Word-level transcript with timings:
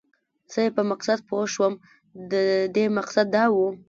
زه 0.51 0.59
یې 0.65 0.69
په 0.77 0.83
مقصد 0.91 1.19
پوه 1.27 1.45
شوم، 1.53 1.73
د 2.31 2.33
دې 2.75 2.85
مقصد 2.97 3.25
دا 3.35 3.43
و. 3.53 3.55